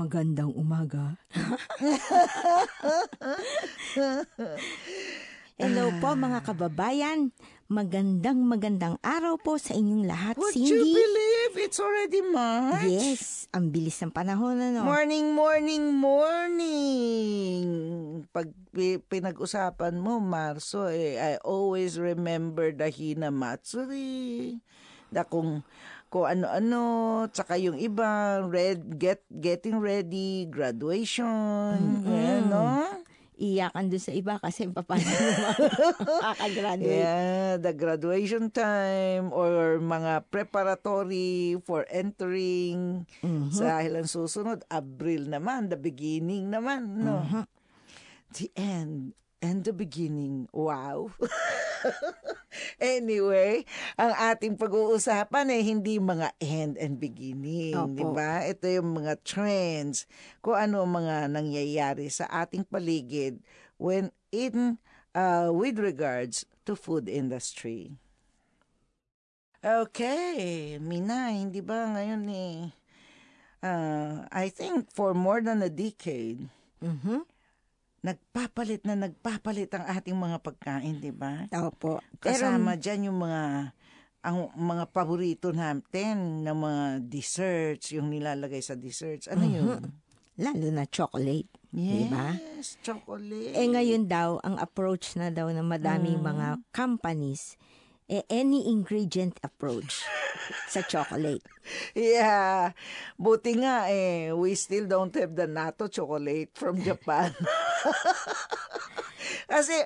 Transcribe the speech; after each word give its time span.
Magandang 0.00 0.56
umaga. 0.56 1.20
Hello 5.60 5.92
po 6.00 6.16
mga 6.16 6.40
kababayan. 6.40 7.36
Magandang 7.68 8.40
magandang 8.48 8.96
araw 9.04 9.36
po 9.36 9.60
sa 9.60 9.76
inyong 9.76 10.08
lahat, 10.08 10.40
Would 10.40 10.56
Cindy. 10.56 10.72
you 10.72 10.80
believe 10.88 11.52
it's 11.60 11.76
already 11.76 12.24
March? 12.24 12.88
Yes, 12.88 13.44
ang 13.52 13.68
bilis 13.68 14.00
ng 14.00 14.08
panahon 14.08 14.56
ano. 14.56 14.88
Morning, 14.88 15.36
morning, 15.36 15.92
morning. 15.92 17.60
Pag 18.32 18.56
pi- 18.72 19.04
pinag-usapan 19.04 20.00
mo, 20.00 20.16
Marso, 20.16 20.88
eh, 20.88 21.20
I 21.20 21.36
always 21.44 22.00
remember 22.00 22.72
the 22.72 22.88
Hina 22.88 23.28
Matsuri. 23.28 24.64
Da 25.12 25.28
kung, 25.28 25.60
kung 26.10 26.26
ano-ano, 26.26 26.82
tsaka 27.30 27.54
yung 27.54 27.78
iba, 27.78 28.42
red, 28.42 28.98
get, 28.98 29.22
getting 29.30 29.78
ready, 29.78 30.50
graduation, 30.50 32.02
Mm-mm. 32.02 32.50
ano? 32.50 32.82
Iyakan 33.40 33.88
doon 33.88 34.04
sa 34.04 34.12
iba 34.12 34.36
kasi 34.36 34.68
paano 34.68 35.00
mo 35.00 35.16
makakagraduate. 36.20 36.92
Yeah, 37.08 37.56
the 37.56 37.72
graduation 37.72 38.52
time 38.52 39.32
or 39.32 39.80
mga 39.80 40.28
preparatory 40.28 41.56
for 41.64 41.88
entering 41.88 43.06
Mhm. 43.24 43.48
sa 43.48 43.80
ang 43.80 44.04
susunod, 44.04 44.66
Abril 44.68 45.24
naman, 45.24 45.72
the 45.72 45.78
beginning 45.80 46.52
naman, 46.52 47.00
no? 47.00 47.24
Mhm. 47.24 47.44
The 48.34 48.46
end 48.58 49.16
and 49.40 49.64
the 49.64 49.72
beginning. 49.72 50.44
Wow. 50.52 51.14
anyway, 52.82 53.62
ang 53.94 54.12
ating 54.14 54.58
pag-uusapan 54.58 55.54
ay 55.54 55.62
hindi 55.62 56.02
mga 56.02 56.34
end 56.42 56.74
and 56.76 56.98
beginning, 56.98 57.94
di 57.94 58.04
ba? 58.04 58.42
Ito 58.44 58.66
yung 58.66 59.02
mga 59.02 59.22
trends, 59.22 60.04
kung 60.42 60.58
ano 60.58 60.82
mga 60.86 61.30
nangyayari 61.30 62.10
sa 62.10 62.26
ating 62.28 62.66
paligid 62.66 63.38
when 63.78 64.10
in 64.34 64.78
uh, 65.14 65.50
with 65.50 65.78
regards 65.78 66.46
to 66.66 66.74
food 66.74 67.08
industry. 67.08 67.94
Okay, 69.60 70.80
Mina, 70.80 71.28
hindi 71.36 71.60
ba 71.60 71.84
ngayon 71.92 72.24
eh, 72.32 72.72
uh, 73.60 74.24
I 74.32 74.48
think 74.48 74.88
for 74.88 75.12
more 75.12 75.44
than 75.44 75.60
a 75.60 75.68
decade, 75.68 76.48
Mhm. 76.80 77.28
Nagpapalit 78.00 78.82
na 78.82 78.96
nagpapalit 78.96 79.68
ang 79.70 79.84
ating 79.86 80.16
mga 80.16 80.40
pagkain, 80.40 80.96
di 80.98 81.12
ba? 81.12 81.44
Opo. 81.52 82.00
Pero, 82.16 82.48
Kasama 82.48 82.76
dyan 82.76 83.12
yung 83.12 83.20
mga 83.20 83.72
ang 84.20 84.52
mga 84.52 84.84
paborito 84.92 85.48
natin 85.48 86.44
ng 86.44 86.52
mga 86.52 86.84
desserts, 87.02 87.88
yung 87.90 88.12
nilalagay 88.12 88.60
sa 88.60 88.76
desserts. 88.76 89.24
Ano 89.26 89.48
yun? 89.48 89.80
lalo 90.40 90.66
na 90.72 90.88
chocolate. 90.88 91.48
Yes, 91.70 92.08
Diba? 92.08 92.26
chocolate. 92.82 93.52
Eh 93.52 93.68
ngayon 93.68 94.08
daw, 94.08 94.40
ang 94.40 94.56
approach 94.56 95.12
na 95.14 95.28
daw 95.28 95.48
ng 95.48 95.64
madaming 95.64 96.16
Mm. 96.16 96.24
mga 96.26 96.46
companies, 96.72 97.60
eh 98.10 98.26
any 98.26 98.66
ingredient 98.66 99.38
approach 99.46 100.02
sa 100.66 100.82
chocolate. 100.82 101.46
Yeah. 101.94 102.74
Buti 103.14 103.62
nga 103.62 103.86
eh, 103.86 104.34
we 104.34 104.58
still 104.58 104.90
don't 104.90 105.14
have 105.14 105.38
the 105.38 105.46
natto 105.46 105.86
chocolate 105.86 106.50
from 106.58 106.82
Japan. 106.82 107.30
Kasi, 109.50 109.78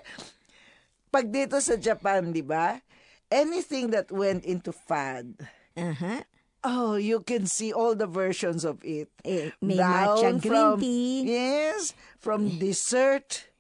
pag 1.13 1.29
dito 1.29 1.61
sa 1.61 1.77
Japan, 1.77 2.33
di 2.33 2.41
ba, 2.41 2.81
anything 3.29 3.93
that 3.93 4.09
went 4.09 4.45
into 4.45 4.73
fad, 4.73 5.37
Aha. 5.77 6.25
oh, 6.65 6.97
you 6.97 7.21
can 7.21 7.45
see 7.45 7.73
all 7.73 7.93
the 7.93 8.09
versions 8.09 8.65
of 8.65 8.81
it. 8.85 9.13
Eh, 9.25 9.53
may 9.61 9.77
Down 9.77 9.93
matcha 9.93 10.31
green 10.41 10.41
from, 10.41 10.81
tea. 10.81 11.13
Yes, 11.29 11.93
from 12.21 12.57
dessert 12.57 13.53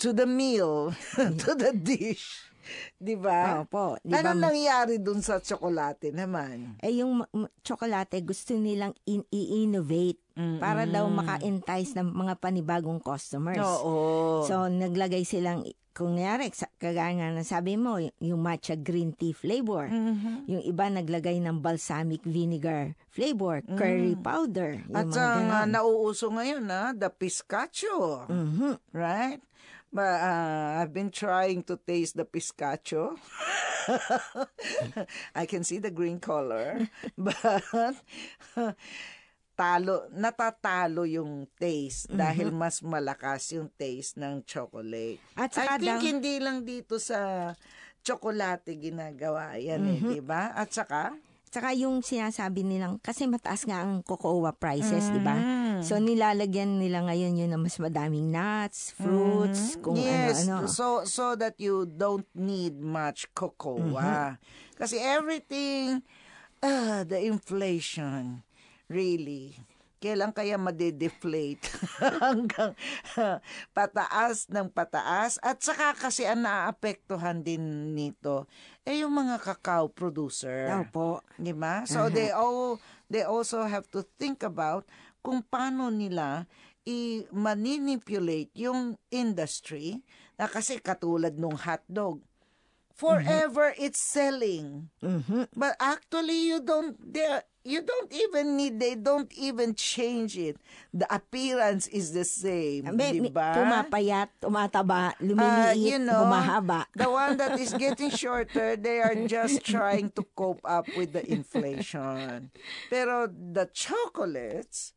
to 0.00 0.12
the 0.12 0.28
meal, 0.28 0.92
to 1.16 1.52
the 1.56 1.72
dish. 1.72 2.51
Di 2.98 3.14
ba? 3.14 3.60
Opo. 3.60 3.98
Di 3.98 4.12
ba, 4.12 4.22
Ano 4.24 4.38
nangyari 4.42 4.98
dun 4.98 5.18
sa 5.18 5.38
tsokolate 5.38 6.10
naman? 6.10 6.78
eh 6.78 6.94
yung 6.94 7.22
tsokolate 7.60 8.20
gusto 8.20 8.54
nilang 8.54 8.94
in- 9.04 9.26
i-innovate 9.28 10.20
para 10.56 10.84
daw 10.84 11.06
maka-entice 11.06 11.92
ng 11.94 12.08
mga 12.08 12.34
panibagong 12.36 12.98
customers. 12.98 13.60
Oo. 13.60 14.42
So 14.42 14.66
naglagay 14.66 15.22
silang 15.22 15.62
kung 15.92 16.16
nangyari, 16.16 16.48
kagaya 16.78 17.12
nga 17.12 17.28
na 17.30 17.44
sabi 17.44 17.76
mo, 17.76 18.00
yung 18.00 18.40
matcha 18.40 18.72
green 18.72 19.12
tea 19.12 19.30
flavor. 19.30 19.92
Mhm. 19.92 20.48
Yung 20.48 20.64
iba 20.64 20.88
naglagay 20.88 21.36
ng 21.36 21.60
balsamic 21.60 22.24
vinegar 22.24 22.96
flavor, 23.06 23.60
curry 23.68 24.16
powder. 24.16 24.80
At 24.88 25.12
sa 25.12 25.36
nga 25.36 25.68
ganon. 25.68 25.68
nauuso 25.70 26.32
ngayon 26.32 26.64
na 26.64 26.96
the 26.96 27.12
piscacho, 27.12 28.24
Mhm. 28.24 28.80
right? 28.90 29.44
But 29.92 30.24
uh, 30.24 30.80
I've 30.80 30.96
been 30.96 31.12
trying 31.12 31.68
to 31.68 31.76
taste 31.76 32.16
the 32.16 32.24
piscacho. 32.24 33.12
I 35.36 35.44
can 35.44 35.68
see 35.68 35.78
the 35.84 35.92
green 35.92 36.16
color, 36.16 36.88
but 37.18 37.36
talo 39.52 40.08
natatalo 40.16 41.04
yung 41.04 41.44
taste 41.60 42.08
dahil 42.08 42.48
mas 42.56 42.80
malakas 42.80 43.52
yung 43.52 43.68
taste 43.76 44.16
ng 44.16 44.40
chocolate. 44.48 45.20
At 45.36 45.52
I 45.52 45.56
saka 45.60 45.72
think 45.76 45.92
daw- 45.92 46.00
hindi 46.00 46.34
lang 46.40 46.64
dito 46.64 46.96
sa 46.96 47.52
tsokolate 48.00 48.74
ginagawa 48.80 49.60
yan 49.60 49.82
eh, 49.86 50.00
di 50.00 50.20
ba? 50.24 50.56
At 50.56 50.72
saka 50.72 51.12
Tsaka 51.52 51.76
yung 51.76 52.00
sinasabi 52.00 52.64
nilang, 52.64 52.96
kasi 53.04 53.28
mataas 53.28 53.68
nga 53.68 53.84
ang 53.84 54.00
cocoa 54.00 54.56
prices, 54.56 55.12
di 55.12 55.20
ba? 55.20 55.36
Mm. 55.82 55.86
So 55.90 55.98
nilalagyan 55.98 56.78
nila 56.78 57.02
ngayon 57.02 57.34
yun 57.34 57.50
ng 57.50 57.62
mas 57.66 57.76
madaming 57.82 58.30
nuts, 58.30 58.94
fruits, 58.94 59.74
kung 59.82 59.98
Mm-hmm. 59.98 60.06
yes, 60.30 60.46
ano-ano. 60.46 60.70
so 60.70 61.02
so 61.02 61.34
that 61.34 61.58
you 61.58 61.84
don't 61.84 62.26
need 62.32 62.78
much 62.78 63.26
cocoa. 63.34 63.82
Mm-hmm. 63.82 64.38
Kasi 64.78 64.96
everything 65.02 66.06
ah, 66.62 67.02
the 67.02 67.18
inflation 67.26 68.46
really 68.86 69.58
kailan 70.02 70.34
kaya 70.34 70.58
made-deflate 70.58 71.62
hanggang 72.26 72.74
pataas 73.70 74.50
ng 74.50 74.66
pataas 74.66 75.38
at 75.38 75.62
saka 75.62 75.94
kasi 75.94 76.26
ang 76.26 76.42
naapektuhan 76.42 77.46
din 77.46 77.94
nito 77.94 78.50
eh 78.82 79.06
yung 79.06 79.14
mga 79.14 79.38
cacao 79.38 79.86
producer. 79.86 80.74
Opo. 80.74 81.22
Di 81.38 81.54
ba? 81.54 81.86
So 81.86 82.10
they 82.10 82.34
all 82.34 82.82
they 83.06 83.22
also 83.22 83.62
have 83.62 83.86
to 83.94 84.02
think 84.18 84.42
about 84.42 84.90
kung 85.22 85.40
paano 85.40 85.88
nila 85.88 86.44
i-manipulate 86.82 88.50
yung 88.58 88.98
industry 89.08 90.02
na 90.34 90.50
kasi 90.50 90.82
katulad 90.82 91.38
nung 91.38 91.54
hotdog. 91.56 92.18
Forever 92.92 93.72
it's 93.80 93.98
selling. 93.98 94.92
Mhm. 95.00 95.48
But 95.56 95.74
actually 95.80 96.52
you 96.52 96.60
don't 96.60 96.94
they 97.00 97.24
you 97.64 97.80
don't 97.80 98.10
even 98.12 98.54
need 98.54 98.78
they 98.78 98.94
don't 98.94 99.32
even 99.32 99.72
change 99.74 100.36
it. 100.36 100.60
The 100.92 101.08
appearance 101.08 101.88
is 101.88 102.12
the 102.12 102.22
same, 102.22 102.92
May- 102.94 103.16
di 103.16 103.26
may- 103.26 103.32
ba? 103.32 103.56
Pumapayat, 103.58 104.28
tumataba, 104.38 105.16
Ah, 105.16 105.22
lumiliit, 105.24 105.78
you 105.82 105.98
know, 105.98 106.20
humahaba. 106.26 106.84
The 106.94 107.08
one 107.08 107.40
that 107.40 107.56
is 107.58 107.72
getting 107.80 108.12
shorter, 108.12 108.76
they 108.76 109.00
are 109.00 109.16
just 109.26 109.64
trying 109.64 110.12
to 110.14 110.22
cope 110.36 110.62
up 110.62 110.86
with 110.94 111.16
the 111.16 111.24
inflation. 111.26 112.52
Pero 112.92 113.26
the 113.26 113.66
chocolates, 113.72 114.92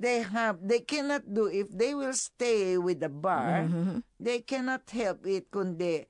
they 0.00 0.24
have, 0.24 0.56
they 0.64 0.80
cannot 0.80 1.28
do, 1.28 1.46
if 1.46 1.68
they 1.68 1.92
will 1.92 2.16
stay 2.16 2.80
with 2.80 3.00
the 3.04 3.12
bar, 3.12 3.68
they 4.18 4.40
cannot 4.40 4.88
help 4.88 5.28
it 5.28 5.52
kundi 5.52 6.08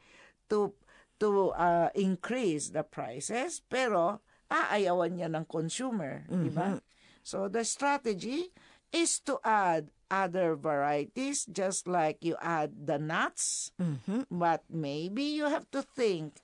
to 0.49 0.73
to 1.19 1.51
uh, 1.53 1.91
increase 1.99 2.71
the 2.71 2.87
prices, 2.87 3.61
pero 3.69 4.23
aayawan 4.49 5.19
niya 5.21 5.29
ng 5.29 5.45
consumer, 5.45 6.25
di 6.31 6.49
ba? 6.49 6.81
So 7.27 7.51
the 7.51 7.67
strategy 7.67 8.49
is 8.89 9.21
to 9.29 9.37
add 9.45 9.93
other 10.11 10.57
varieties 10.57 11.45
just 11.47 11.87
like 11.87 12.25
you 12.25 12.35
add 12.41 12.89
the 12.89 12.97
nuts, 12.99 13.71
Mhm. 13.79 14.27
but 14.33 14.65
maybe 14.67 15.23
you 15.23 15.47
have 15.47 15.69
to 15.71 15.83
think 15.85 16.41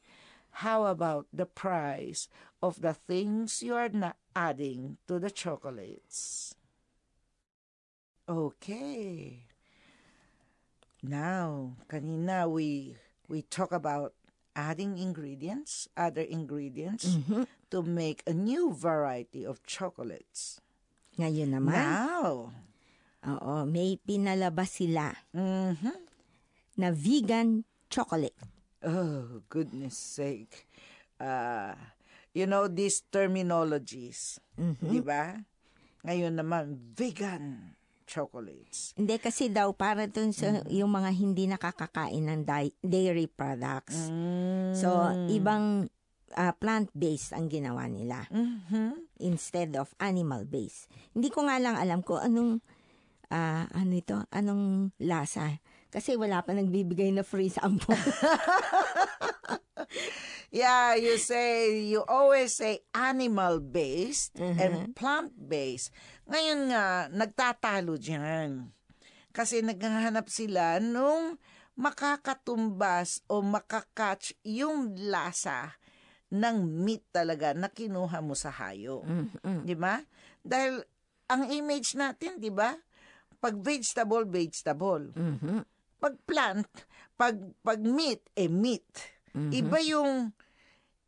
how 0.63 0.87
about 0.87 1.27
the 1.33 1.49
price 1.49 2.29
of 2.63 2.81
the 2.85 2.93
things 2.95 3.65
you 3.65 3.75
are 3.75 3.91
not 3.91 4.17
adding 4.37 4.97
to 5.09 5.19
the 5.19 5.33
chocolates. 5.33 6.55
Okay. 8.27 9.47
Now, 11.07 11.79
kanina 11.87 12.51
we 12.51 12.99
we 13.31 13.47
talk 13.47 13.71
about 13.71 14.19
adding 14.59 14.99
ingredients, 14.99 15.87
other 15.95 16.27
ingredients 16.27 17.07
Mhm. 17.23 17.47
to 17.71 17.87
make 17.87 18.27
a 18.27 18.35
new 18.35 18.75
variety 18.75 19.47
of 19.47 19.63
chocolates. 19.63 20.59
Ngayon 21.23 21.55
naman, 21.55 21.79
Now, 21.79 22.51
oo, 23.23 23.55
may 23.63 23.95
pinalabas 24.03 24.83
sila 24.83 25.15
mhm. 25.31 25.95
na 26.83 26.91
vegan 26.91 27.63
chocolate. 27.87 28.35
Oh, 28.83 29.47
goodness 29.47 29.95
sake. 29.95 30.67
Uh, 31.23 31.79
you 32.35 32.45
know, 32.51 32.67
these 32.67 33.07
terminologies, 33.07 34.43
Mhm. 34.59 34.83
di 34.83 34.99
ba? 34.99 35.39
Ngayon 36.03 36.35
naman, 36.43 36.75
vegan. 36.99 37.79
Chocolates. 38.07 38.95
Hindi 38.95 39.19
kasi 39.19 39.51
daw 39.51 39.75
para 39.75 40.07
dun 40.07 40.31
sa 40.31 40.63
Mm. 40.63 40.71
yung 40.71 40.91
mga 40.91 41.11
hindi 41.13 41.45
nakakakain 41.45 42.25
ng 42.25 42.41
di- 42.43 42.79
dairy 42.81 43.27
products. 43.27 44.09
Mm. 44.09 44.73
So, 44.73 44.89
ibang 45.29 45.91
ah, 46.35 46.53
plant-based 46.53 47.33
ang 47.33 47.47
ginawa 47.47 47.87
nila 47.87 48.27
Mhm. 48.29 49.09
instead 49.21 49.73
of 49.75 49.95
animal-based. 49.97 50.91
Hindi 51.15 51.31
ko 51.31 51.47
nga 51.47 51.57
lang 51.57 51.79
alam 51.79 52.03
ko 52.03 52.19
anong 52.19 52.61
ah, 53.27 53.67
ano 53.71 53.93
ito, 53.95 54.21
anong 54.31 54.91
lasa. 55.01 55.59
Kasi 55.89 56.15
wala 56.15 56.43
pa 56.43 56.53
nagbibigay 56.53 57.11
na 57.11 57.23
free 57.23 57.49
sample. 57.49 57.95
Yeah, 60.51 60.95
you 60.97 61.19
say, 61.19 61.85
you 61.85 62.01
always 62.09 62.55
say 62.57 62.81
animal-based 62.95 64.39
and 64.39 64.95
plant-based. 64.95 65.91
Ngayon 66.27 66.61
nga, 66.71 67.07
nagtatalo 67.11 67.95
dyan. 67.99 68.71
Kasi 69.31 69.63
naghahanap 69.63 70.27
sila 70.27 70.83
nung 70.83 71.39
makakatumbas 71.77 73.21
o 73.29 73.45
makakatch 73.45 74.33
yung 74.43 74.97
lasa 74.97 75.77
ng 76.33 76.67
meat 76.67 77.05
talaga 77.15 77.55
na 77.55 77.71
kinuha 77.71 78.19
mo 78.25 78.35
sa 78.35 78.51
hayop. 78.51 79.07
Mm-mm. 79.07 79.63
Di 79.63 79.77
ba? 79.79 80.03
Dahil 80.43 80.83
ang 81.31 81.47
image 81.47 81.95
natin, 81.95 82.41
di 82.41 82.51
ba? 82.51 82.75
Pag 83.39 83.61
vegetable, 83.63 84.27
vegetable. 84.27 85.13
Mhm. 85.15 85.63
Pag 86.01 86.15
plant, 86.27 86.71
pag, 87.15 87.37
pag 87.63 87.81
meat, 87.81 88.25
eh 88.35 88.51
meat. 88.51 88.89
Iba 89.37 89.85
yung 89.85 90.33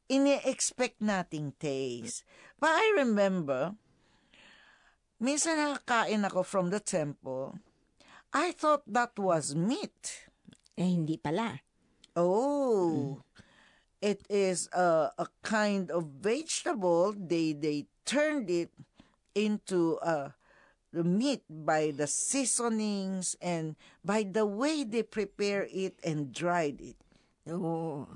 ini-expect 0.09 1.01
nating 1.01 1.57
taste. 1.57 2.29
But 2.61 2.77
I 2.77 3.01
remember, 3.01 3.73
minsan 5.19 5.59
nakakain 5.59 6.25
ako 6.27 6.43
from 6.43 6.71
the 6.71 6.81
temple, 6.81 7.59
I 8.33 8.53
thought 8.53 8.87
that 8.87 9.19
was 9.19 9.55
meat. 9.55 10.31
Eh, 10.79 10.87
hindi 10.87 11.19
pala. 11.19 11.61
Oh, 12.19 13.23
it 14.01 14.27
is 14.29 14.69
a, 14.73 15.11
a 15.19 15.27
kind 15.43 15.91
of 15.91 16.19
vegetable. 16.19 17.15
They 17.15 17.55
they 17.55 17.87
turned 18.03 18.51
it 18.51 18.71
into 19.35 19.99
uh, 20.03 20.35
the 20.93 21.05
meat 21.05 21.43
by 21.47 21.93
the 21.95 22.07
seasonings 22.07 23.37
and 23.43 23.77
by 24.05 24.23
the 24.27 24.47
way 24.47 24.83
they 24.83 25.03
prepare 25.03 25.67
it 25.71 25.99
and 26.03 26.33
dried 26.35 26.81
it. 26.81 26.99
Oo. 27.51 28.07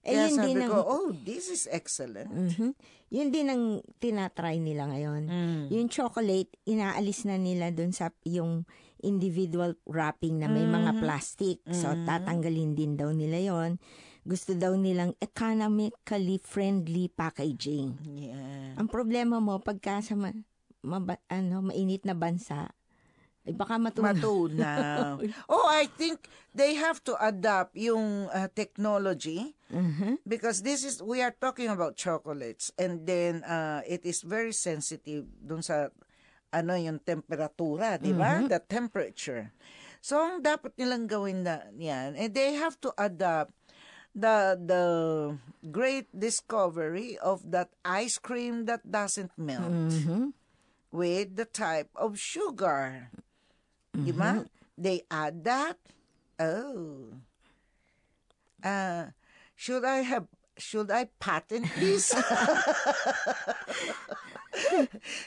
Eh, 0.00 0.16
Kaya 0.16 0.32
yun 0.32 0.38
sabi 0.40 0.48
din 0.48 0.58
ang, 0.64 0.70
ko, 0.72 0.78
oh, 0.80 1.08
this 1.12 1.52
is 1.52 1.68
excellent. 1.68 2.32
Mhm. 2.32 2.72
Yun 3.10 3.28
din 3.28 3.48
ang 3.50 3.64
tinatry 3.98 4.62
nila 4.62 4.86
ngayon. 4.88 5.22
Mm. 5.26 5.62
Yung 5.74 5.88
chocolate, 5.90 6.48
inaalis 6.62 7.26
na 7.26 7.36
nila 7.36 7.74
dun 7.74 7.90
sa 7.90 8.14
yung 8.22 8.64
individual 9.02 9.74
wrapping 9.84 10.38
na 10.38 10.46
may 10.46 10.62
mga 10.62 11.02
plastic. 11.02 11.58
So, 11.74 11.90
tatanggalin 12.06 12.78
din 12.78 12.94
daw 12.94 13.10
nila 13.10 13.42
yon 13.42 13.82
Gusto 14.22 14.54
daw 14.54 14.76
nilang 14.76 15.16
economically 15.18 16.38
friendly 16.38 17.08
packaging. 17.10 17.98
Yeah. 18.06 18.76
Ang 18.78 18.86
problema 18.92 19.40
mo, 19.40 19.58
pagka 19.58 20.04
sa 20.04 20.14
ma- 20.14 20.36
maba- 20.84 21.20
ano, 21.26 21.64
mainit 21.64 22.04
na 22.06 22.14
bansa, 22.14 22.70
eh, 23.46 23.54
baka 23.56 23.80
matunaw. 23.80 24.12
Matunaw. 24.12 25.10
oh, 25.52 25.66
I 25.66 25.88
think 25.88 26.28
they 26.52 26.74
have 26.76 27.00
to 27.08 27.16
adapt 27.16 27.72
yung 27.76 28.28
uh, 28.28 28.48
technology 28.52 29.56
Mhm. 29.70 30.18
because 30.26 30.66
this 30.66 30.82
is 30.82 30.98
we 30.98 31.22
are 31.22 31.30
talking 31.30 31.70
about 31.70 31.94
chocolates 31.94 32.74
and 32.74 33.06
then 33.06 33.46
uh, 33.46 33.80
it 33.86 34.02
is 34.02 34.26
very 34.26 34.50
sensitive 34.50 35.30
dun 35.38 35.62
sa 35.62 35.94
ano 36.50 36.74
yung 36.74 36.98
temperatura, 36.98 37.94
di 37.94 38.10
ba? 38.10 38.42
The 38.42 38.58
temperature. 38.58 39.54
So 40.02 40.18
ang 40.18 40.42
dapat 40.42 40.74
nilang 40.74 41.06
gawin 41.06 41.46
na 41.46 41.70
yan, 41.78 42.18
and 42.18 42.34
they 42.34 42.58
have 42.58 42.74
to 42.82 42.90
adapt 42.98 43.54
the 44.10 44.58
the 44.58 44.84
great 45.70 46.10
discovery 46.10 47.14
of 47.22 47.46
that 47.54 47.70
ice 47.86 48.18
cream 48.18 48.66
that 48.66 48.82
doesn't 48.82 49.30
melt 49.38 49.70
Mhm. 49.70 50.34
with 50.90 51.38
the 51.38 51.46
type 51.46 51.94
of 51.94 52.18
sugar. 52.18 53.14
Di 53.94 54.12
ba? 54.14 54.44
They 54.78 55.04
add 55.10 55.44
that. 55.44 55.76
Oh. 56.40 57.20
Uh, 58.64 59.12
should 59.56 59.84
I 59.84 60.04
have 60.04 60.28
should 60.60 60.92
I 60.92 61.08
patent 61.20 61.68
this? 61.80 62.12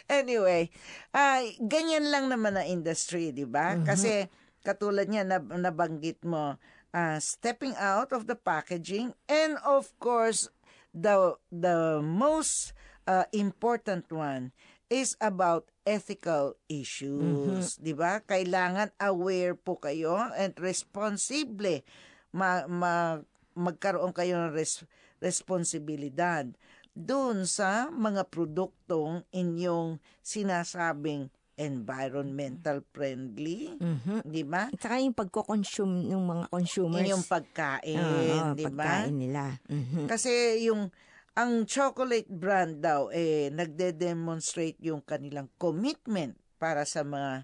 anyway, 0.09 0.69
ay 1.13 1.57
ganyan 1.57 2.13
lang 2.13 2.29
naman 2.29 2.53
na 2.57 2.65
industry, 2.65 3.33
di 3.33 3.45
ba? 3.45 3.81
Kasi 3.81 4.29
katulad 4.61 5.09
niya 5.09 5.25
na 5.25 5.41
nabanggit 5.41 6.21
mo, 6.21 6.61
uh, 6.93 7.17
stepping 7.17 7.73
out 7.75 8.13
of 8.13 8.29
the 8.29 8.37
packaging 8.37 9.17
and 9.25 9.57
of 9.65 9.91
course 9.97 10.47
the 10.93 11.35
the 11.49 11.99
most 11.99 12.71
uh, 13.09 13.25
important 13.33 14.07
one 14.13 14.53
is 14.87 15.17
about 15.17 15.72
ethical 15.83 16.55
issues, 16.67 17.75
'di 17.79 17.93
ba? 17.95 18.23
Kailangan 18.23 18.91
aware 18.99 19.55
po 19.55 19.77
kayo 19.77 20.15
and 20.35 20.55
responsible 20.59 21.83
ma, 22.31 22.65
ma 22.67 23.19
magkaroon 23.53 24.15
kayo 24.15 24.39
ng 24.41 24.51
res, 24.55 24.81
responsibilidad 25.21 26.47
doon 26.93 27.45
sa 27.45 27.89
mga 27.89 28.25
produktong 28.29 29.25
inyong 29.29 29.97
sinasabing 30.21 31.29
environmental 31.53 32.81
friendly, 32.93 33.77
Mhm. 33.77 34.25
'di 34.25 34.43
ba? 34.45 34.73
At 34.73 34.79
saka 34.81 34.97
yung 35.03 35.13
pagko-consume 35.13 36.09
ng 36.09 36.23
mga 36.25 36.45
consumers. 36.49 37.05
Inyong 37.05 37.25
pagkain, 37.29 37.97
Oo, 38.01 38.57
'di 38.57 38.65
ba? 38.73 39.05
pagkain 39.05 39.15
nila. 39.21 39.43
Mhm. 39.69 40.09
Kasi 40.09 40.31
yung 40.65 40.89
ang 41.33 41.65
chocolate 41.65 42.29
brand 42.29 42.77
daw 42.77 43.09
eh 43.09 43.49
nagde-demonstrate 43.49 44.77
yung 44.85 45.01
kanilang 45.01 45.49
commitment 45.57 46.37
para 46.61 46.85
sa 46.85 47.01
mga 47.01 47.43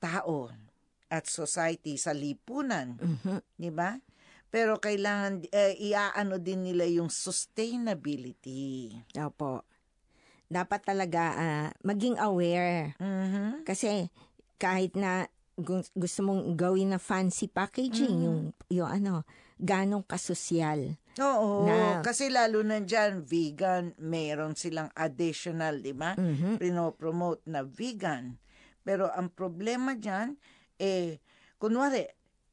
tao 0.00 0.48
at 1.06 1.28
society 1.28 1.94
sa 1.96 2.10
lipunan, 2.10 2.96
Mhm. 2.96 3.38
'di 3.56 3.70
ba? 3.70 4.00
Pero 4.48 4.80
kailangan 4.80 5.44
eh, 5.52 5.76
iaano 5.76 6.40
din 6.40 6.64
nila 6.64 6.88
yung 6.88 7.12
sustainability. 7.12 8.94
Opo. 9.20 9.62
Dapat 10.46 10.80
talaga 10.86 11.22
ah, 11.34 11.68
maging 11.82 12.16
aware. 12.16 12.94
Mhm. 12.96 13.66
Kasi 13.66 14.08
kahit 14.56 14.94
na 14.94 15.26
gu- 15.58 15.92
gusto 15.92 16.20
mong 16.22 16.54
gawin 16.54 16.94
na 16.94 17.00
fancy 17.02 17.50
packaging, 17.50 18.24
yung, 18.24 18.40
yung 18.70 18.88
ano, 18.88 19.26
ganong 19.56 20.04
kasosyal. 20.04 20.96
Oo, 21.16 21.64
Na- 21.64 22.04
kasi 22.04 22.28
lalo 22.28 22.60
na 22.60 22.84
dyan, 22.84 23.24
vegan, 23.24 23.96
meron 23.96 24.52
silang 24.52 24.92
additional, 24.92 25.80
di 25.80 25.96
ba? 25.96 26.12
Mhm. 26.12 26.60
Pinopromote 26.60 27.44
na 27.48 27.64
vegan. 27.64 28.36
Pero 28.84 29.08
ang 29.08 29.32
problema 29.32 29.96
dyan, 29.96 30.36
eh, 30.76 31.18
kunwari, 31.56 32.04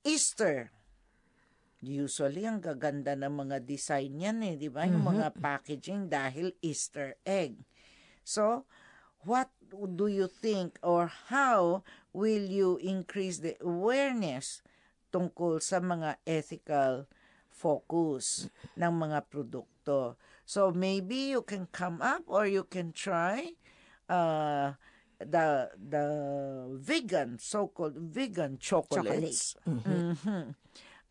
Easter. 0.08 0.72
Usually, 1.84 2.48
ang 2.48 2.64
gaganda 2.64 3.12
ng 3.12 3.44
mga 3.44 3.60
design 3.60 4.16
yan 4.16 4.40
eh, 4.48 4.56
di 4.56 4.72
ba? 4.72 4.88
Yung 4.88 5.04
mga 5.04 5.36
packaging 5.36 6.08
dahil 6.08 6.56
Easter 6.64 7.20
egg. 7.28 7.60
So, 8.24 8.64
what 9.28 9.52
do 9.72 10.08
you 10.08 10.32
think 10.32 10.80
or 10.80 11.12
how 11.28 11.84
will 12.16 12.48
you 12.48 12.80
increase 12.80 13.44
the 13.44 13.60
awareness 13.60 14.64
tungkol 15.14 15.62
sa 15.62 15.78
mga 15.78 16.18
ethical 16.26 17.06
focus 17.54 18.50
ng 18.74 18.94
mga 18.98 19.30
produkto? 19.30 20.18
So, 20.50 20.74
maybe 20.74 21.38
you 21.38 21.46
can 21.46 21.70
come 21.70 22.02
up 22.02 22.26
or 22.26 22.50
you 22.50 22.66
can 22.66 22.92
try 22.92 23.54
uh, 24.10 24.74
the 25.22 25.72
the 25.78 26.06
vegan, 26.82 27.38
so-called 27.40 27.96
vegan 27.96 28.58
chocolates. 28.58 29.56
Mhm. 29.64 30.58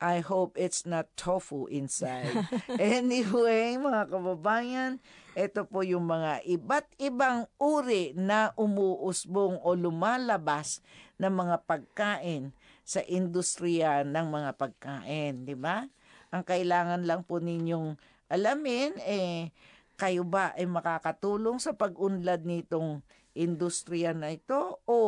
I 0.03 0.19
hope 0.19 0.59
it's 0.59 0.83
not 0.83 1.15
tofu 1.15 1.71
inside. 1.71 2.35
anyway, 2.75 3.79
mga 3.79 4.11
kababayan, 4.11 4.99
ito 5.39 5.63
po 5.63 5.87
yung 5.87 6.11
mga 6.11 6.43
iba't 6.43 6.91
ibang 6.99 7.47
uri 7.63 8.11
na 8.19 8.51
umuusbong 8.59 9.63
o 9.63 9.79
lumalabas 9.79 10.83
ng 11.23 11.31
mga 11.31 11.57
pagkain 11.63 12.51
sa 12.83 12.99
industriya 13.07 14.03
ng 14.03 14.27
mga 14.27 14.51
pagkain, 14.59 15.47
di 15.47 15.55
ba? 15.55 15.87
Ang 16.35 16.43
kailangan 16.43 17.07
lang 17.07 17.23
po 17.23 17.39
ninyong 17.39 17.95
alamin, 18.27 18.99
eh, 19.07 19.55
kayo 19.95 20.27
ba 20.27 20.51
ay 20.59 20.67
makakatulong 20.67 21.63
sa 21.63 21.79
pag-unlad 21.79 22.43
nitong 22.43 23.07
industriya 23.39 24.11
na 24.11 24.35
ito 24.35 24.83
o 24.83 24.99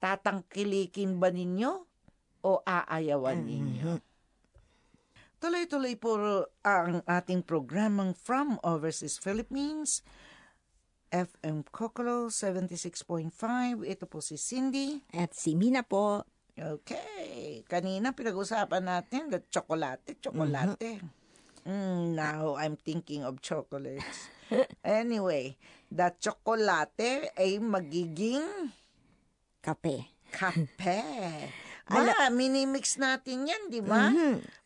tatangkilikin 0.00 1.20
ba 1.20 1.28
ninyo 1.28 1.72
o 2.40 2.50
aayawan 2.64 3.44
ninyo? 3.44 4.00
Tuloy-tuloy 5.40 5.96
po 5.96 6.20
ang 6.60 7.00
ating 7.08 7.40
programang 7.44 8.12
From 8.12 8.60
Overseas 8.60 9.16
Philippines. 9.16 10.04
FM 11.10 11.66
Kokolo 11.68 12.30
76.5. 12.30 13.84
Ito 13.84 14.04
po 14.06 14.22
si 14.22 14.38
Cindy. 14.38 15.02
At 15.12 15.34
si 15.34 15.58
Mina 15.58 15.82
po, 15.82 16.24
Okay. 16.60 17.64
Kanina 17.64 18.12
pinag-usapan 18.12 18.84
natin 18.84 19.32
the 19.32 19.40
chocolate, 19.48 20.20
chocolate. 20.20 20.76
Mm, 21.64 22.16
now 22.16 22.56
I'm 22.60 22.76
thinking 22.76 23.24
of 23.24 23.40
chocolates. 23.40 24.28
anyway, 24.84 25.56
the 25.88 26.12
chocolate 26.20 27.32
ay 27.32 27.56
magiging 27.64 28.44
kape. 29.64 30.04
kape. 30.36 31.00
Ma, 31.90 32.30
minimix 32.30 33.02
natin 33.02 33.50
yan, 33.50 33.66
di 33.66 33.82
ba? 33.82 34.14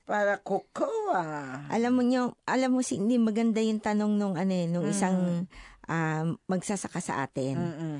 Para 0.04 0.36
cocoa. 0.44 1.24
Alam 1.72 1.92
mo 1.96 2.02
nyo, 2.04 2.36
alam 2.44 2.76
mo 2.76 2.84
si 2.84 3.00
hindi 3.00 3.16
maganda 3.16 3.64
yung 3.64 3.80
tanong 3.80 4.12
nung 4.20 4.36
ano 4.36 4.52
eh, 4.52 4.68
nung 4.68 4.84
isang 4.84 5.48
ah, 5.86 6.24
magsasaka 6.44 6.98
sa 6.98 7.22
atin. 7.22 7.56
Mm-mm. 7.56 7.96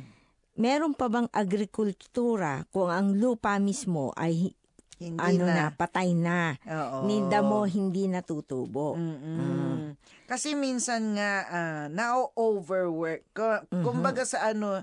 Meron 0.54 0.94
pa 0.94 1.08
bang 1.08 1.26
agrikultura 1.28 2.62
kung 2.70 2.86
ang 2.86 3.10
lupa 3.12 3.58
mismo 3.58 4.14
ay 4.14 4.54
Hindi 4.94 5.18
ano 5.18 5.44
na. 5.44 5.54
na. 5.56 5.66
patay 5.70 6.14
na? 6.14 6.54
Oo. 6.62 7.02
Ninda 7.04 7.42
mo 7.42 7.66
hindi 7.66 8.06
natutubo. 8.06 8.94
Mm-mm. 8.94 9.98
Kasi 10.24 10.54
minsan 10.54 11.12
nga 11.12 11.32
ah, 11.44 11.84
na-overwork. 11.88 13.26
Ko- 13.30 13.66
Kumbaga 13.82 14.22
sa 14.22 14.48
ano, 14.48 14.80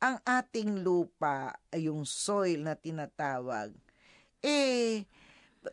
ang 0.00 0.16
ating 0.24 0.80
lupa, 0.80 1.52
yung 1.70 2.08
soil 2.08 2.64
na 2.64 2.72
tinatawag, 2.72 3.76
eh, 4.40 5.04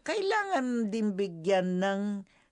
kailangan 0.04 0.92
din 0.92 1.16
bigyan 1.16 1.80
ng 1.80 2.02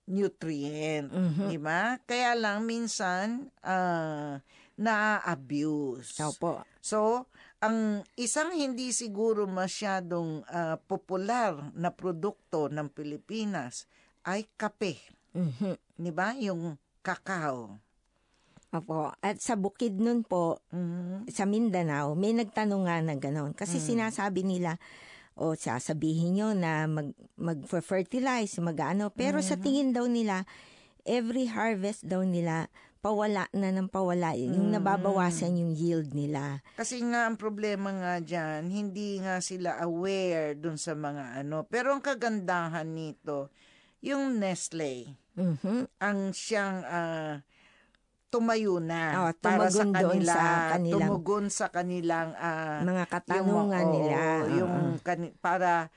nutrient. 0.06 1.10
Di 1.46 1.58
ba? 1.58 1.98
Kaya 2.02 2.34
lang 2.34 2.64
minsan, 2.64 3.50
ah, 3.60 4.38
na-abuse. 4.76 6.20
Opo. 6.20 6.62
So, 6.80 7.26
ang 7.58 8.04
isang 8.14 8.52
hindi 8.52 8.92
siguro 8.92 9.48
masyadong 9.48 10.44
ah, 10.46 10.76
popular 10.78 11.72
na 11.74 11.90
produkto 11.90 12.68
ng 12.68 12.88
Pilipinas 12.92 13.88
ay 14.22 14.46
kape. 14.54 14.98
Mhm. 15.32 15.74
'Di 15.96 16.12
ba? 16.12 16.36
Yung 16.36 16.76
kakao. 17.00 17.78
Opo. 18.74 19.14
At 19.22 19.40
sa 19.40 19.54
bukid 19.56 19.96
nun 19.96 20.26
po, 20.26 20.60
Mhm. 20.74 21.30
sa 21.30 21.46
Mindanao, 21.48 22.12
may 22.12 22.34
nagtanong 22.36 22.84
nga 22.84 22.98
na 23.00 23.14
gano'n. 23.16 23.54
Kasi 23.56 23.78
sinasabi 23.80 24.42
nila, 24.42 24.76
o 25.36 25.52
sasabihin 25.52 26.32
nyo 26.34 26.48
na 26.56 26.88
mag, 26.88 27.12
mag-fertilize, 27.36 28.56
mag-ano. 28.58 29.12
Pero 29.12 29.44
sa 29.44 29.54
tingin 29.54 29.92
daw 29.92 30.08
nila, 30.08 30.48
every 31.04 31.46
harvest 31.46 32.08
daw 32.08 32.24
nila, 32.24 32.72
pawala 32.98 33.46
na 33.52 33.70
ng 33.70 33.86
pawala. 33.86 34.34
Yung 34.34 34.72
nababawasan 34.72 35.60
yung 35.60 35.72
yield 35.76 36.10
nila. 36.10 36.64
Kasi 36.74 36.98
nga 37.06 37.28
ang 37.28 37.38
problema 37.38 37.92
nga 37.92 38.14
diyan, 38.18 38.66
hindi 38.66 39.20
nga 39.22 39.38
sila 39.38 39.78
aware 39.78 40.56
dun 40.58 40.74
sa 40.74 40.96
mga 40.96 41.44
ano. 41.44 41.62
Pero 41.68 41.94
ang 41.94 42.02
kagandahan 42.02 42.88
nito, 42.88 43.52
yung 44.02 44.40
Nestle, 44.40 45.06
Mhm. 45.36 45.86
ang 46.00 46.18
siyang 46.32 46.80
ah, 46.82 47.44
tumayo 48.36 48.76
na 48.76 49.02
Oh, 49.18 49.32
para 49.34 49.72
sa 49.72 49.88
kanila, 49.88 50.28
sa 50.30 50.44
kanilang- 50.76 51.00
tumugon 51.00 51.44
sa 51.48 51.66
kanilang 51.72 52.36
ah, 52.36 52.84
Mga 52.84 53.04
katanungan 53.08 53.80
yung, 53.80 53.92
nila. 53.96 54.16
yung 54.52 54.74
kani- 55.00 55.32
para 55.34 55.88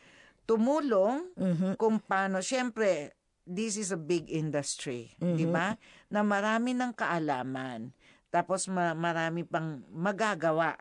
tumulong 0.45 1.27
Mhm. 1.35 1.75
kung 1.75 1.99
paano, 1.99 2.39
syempre, 2.39 3.11
this 3.43 3.75
is 3.75 3.91
a 3.91 3.99
big 3.99 4.31
industry, 4.31 5.11
di 5.19 5.43
ba? 5.43 5.75
Na 6.07 6.23
marami 6.23 6.71
ng 6.71 6.95
kaalaman. 6.95 7.91
Tapos 8.29 8.65
ma- 8.65 8.95
marami 8.95 9.43
pang 9.43 9.83
magagawa 9.89 10.77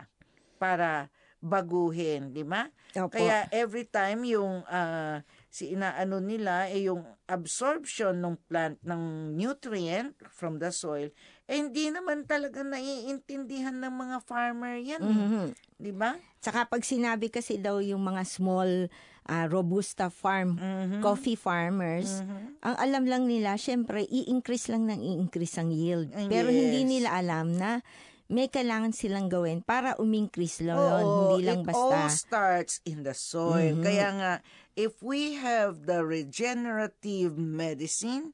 para 0.56 1.08
baguhin, 1.40 2.30
di 2.30 2.44
ba? 2.44 2.68
Kaya 3.08 3.48
every 3.50 3.84
time 3.84 4.22
yung 4.26 4.62
ah, 4.68 5.24
si 5.48 5.72
inaano 5.72 6.20
nila 6.20 6.68
eh 6.68 6.84
yung 6.84 7.00
absorption 7.24 8.20
ng 8.20 8.36
plant 8.44 8.76
ng 8.82 9.02
nutrient 9.32 10.12
from 10.28 10.56
the 10.56 10.68
soil 10.68 11.08
eh 11.44 11.56
hindi 11.56 11.88
naman 11.88 12.22
talaga 12.22 12.60
naiintindihan 12.60 13.72
ng 13.74 13.88
mga 13.90 14.16
farmer 14.22 14.76
yan, 14.76 15.00
eh. 15.00 15.08
Mhm. 15.08 15.46
di 15.74 15.92
ba? 15.92 16.12
Tsaka 16.38 16.66
pag 16.66 16.82
sinabi 16.82 17.28
kasi 17.28 17.56
daw 17.56 17.80
yung 17.80 18.02
mga 18.02 18.22
small 18.22 18.92
ah, 19.24 19.44
robusta 19.44 20.08
farm, 20.08 20.56
Mhm. 20.56 21.00
coffee 21.00 21.36
farmers, 21.36 22.24
ang 22.60 22.76
alam 22.80 23.04
lang 23.04 23.24
nila, 23.24 23.56
syempre, 23.56 24.00
i-increase 24.02 24.72
lang 24.72 24.84
ng 24.84 24.96
i-increase 24.96 25.56
ang 25.56 25.68
yield. 25.68 26.08
Ah, 26.12 26.24
Pero 26.26 26.48
yes. 26.48 26.56
hindi 26.58 26.80
nila 26.88 27.12
alam 27.12 27.52
na 27.52 27.84
may 28.26 28.48
kailangan 28.48 28.92
silang 28.92 29.28
gawin 29.28 29.60
para 29.60 29.96
umingkrease 29.96 30.64
lang 30.64 30.76
yun. 30.76 31.04
Oo, 31.04 31.12
Hindi 31.30 31.44
lang 31.44 31.60
it 31.60 31.66
basta. 31.66 31.76
Mm-hmm. 31.76 32.00
all 32.00 32.08
starts 32.10 32.74
in 32.84 32.98
the 33.00 33.12
soil. 33.12 33.76
Kaya 33.78 34.08
nga, 34.12 34.32
if 34.78 35.02
we 35.02 35.34
have 35.34 35.90
the 35.90 36.06
regenerative 36.06 37.34
medicine, 37.34 38.30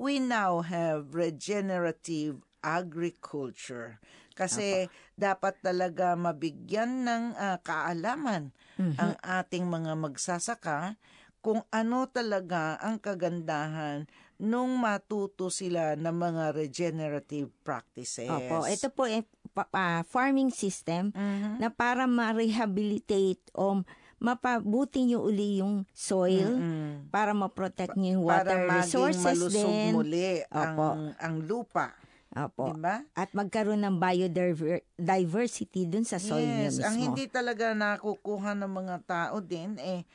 we 0.00 0.16
now 0.16 0.64
have 0.64 1.12
regenerative 1.12 2.40
agriculture. 2.64 4.00
Kasi 4.32 4.88
dapat 5.20 5.60
talaga 5.60 6.16
mabigyan 6.16 7.04
ng 7.04 7.36
ah, 7.36 7.60
kaalaman 7.60 8.56
Mm-hmm. 8.80 8.96
ang 8.96 9.12
ating 9.20 9.68
mga 9.68 9.92
magsasaka 10.00 10.96
kung 11.44 11.60
ano 11.68 12.08
talaga 12.08 12.80
ang 12.80 12.96
kagandahan 12.96 14.08
nung 14.40 14.80
matuto 14.80 15.52
sila 15.52 15.92
ng 15.92 16.16
mga 16.16 16.44
regenerative 16.56 17.52
practices. 17.60 18.32
Opo, 18.32 18.64
ito 18.64 18.88
po 18.88 19.04
ah, 19.76 20.00
farming 20.08 20.48
system 20.48 21.12
Mhm. 21.12 21.60
na 21.60 21.68
para 21.68 22.08
ma-rehabilitate 22.08 23.52
o 23.52 23.84
mapabuti 24.22 25.02
nyo 25.02 25.18
uli 25.20 25.58
yung 25.58 25.82
soil 25.90 26.54
Mm. 26.54 27.10
para 27.10 27.34
ma-protect 27.34 27.98
nyo 27.98 28.16
yung 28.16 28.24
para 28.24 28.46
water 28.46 28.58
maging 28.62 28.78
resources 28.78 29.38
din. 29.50 29.90
muli 29.92 30.46
Opo. 30.46 30.88
ang 30.94 31.12
ang 31.18 31.36
lupa, 31.42 31.90
Opo. 32.32 32.70
'di 32.70 32.74
ba? 32.78 33.02
At 33.12 33.34
magkaroon 33.34 33.82
ng 33.82 33.98
biodiversity 33.98 35.84
dun 35.84 36.06
sa 36.06 36.16
soil 36.16 36.46
niya 36.46 36.70
Yes, 36.70 36.78
mismo. 36.78 36.86
ang 36.86 36.96
hindi 36.96 37.24
talaga 37.26 37.74
nakukuha 37.74 38.54
ng 38.56 38.72
mga 38.72 38.96
tao 39.04 39.36
din 39.38 39.76
eh 39.76 40.06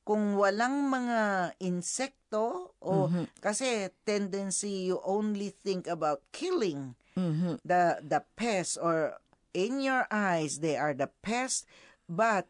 kung 0.00 0.38
walang 0.38 0.86
mga 0.86 1.20
insekto 1.58 2.70
o 2.78 3.10
Mm-hmm. 3.10 3.42
kasi 3.42 3.66
tendency 4.02 4.86
you 4.86 5.02
only 5.02 5.50
think 5.50 5.84
about 5.84 6.22
killing 6.30 6.94
Mhm. 7.12 7.58
the 7.60 7.98
the 8.00 8.22
pests 8.34 8.78
or 8.78 9.18
in 9.50 9.82
your 9.82 10.06
eyes 10.06 10.60
they 10.60 10.78
are 10.78 10.94
the 10.94 11.10
pests 11.20 11.66
but 12.06 12.46